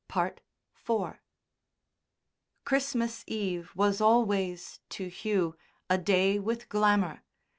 [0.11, 0.33] IV
[2.65, 5.55] Christmas Eve was always, to Hugh,
[5.91, 7.21] a day with glamour.